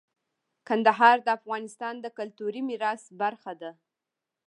کندهار 0.67 1.17
د 1.23 1.27
افغانستان 1.37 1.93
د 2.01 2.05
کلتوري 2.17 2.61
میراث 2.69 3.01
برخه 3.21 3.53
ده. 3.61 3.71